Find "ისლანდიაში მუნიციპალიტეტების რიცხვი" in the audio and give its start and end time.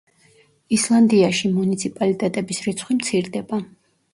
0.77-2.99